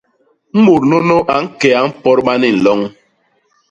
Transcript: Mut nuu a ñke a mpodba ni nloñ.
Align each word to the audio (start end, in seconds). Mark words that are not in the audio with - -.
Mut 0.63 0.81
nuu 1.07 1.21
a 1.33 1.35
ñke 1.43 1.69
a 1.79 1.81
mpodba 1.89 2.33
ni 2.41 2.49
nloñ. 2.57 2.79